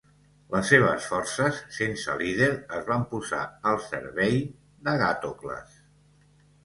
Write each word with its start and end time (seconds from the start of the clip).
Les 0.53 0.69
seves 0.69 1.09
forces, 1.09 1.59
sense 1.75 2.15
líder, 2.23 2.49
es 2.79 2.87
van 2.87 3.05
posar 3.11 3.43
al 3.73 3.79
servei 3.87 4.41
d'Agàtocles. 4.89 5.81